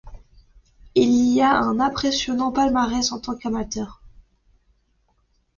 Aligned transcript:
Il 0.95 1.39
a 1.41 1.59
un 1.59 1.79
impressionnant 1.79 2.51
palmarès 2.51 3.11
en 3.11 3.19
tant 3.19 3.35
qu'amateur. 3.37 4.01